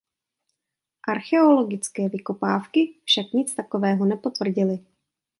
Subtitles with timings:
[1.07, 4.85] Archeologické vykopávky však nic takového nepotvrdily.